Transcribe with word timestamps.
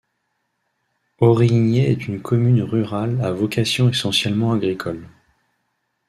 Origné 1.19 1.91
est 1.91 2.07
une 2.07 2.23
commune 2.23 2.63
rurale 2.63 3.21
à 3.23 3.29
vocation 3.31 3.87
essentiellement 3.87 4.51
agricole. 4.53 5.07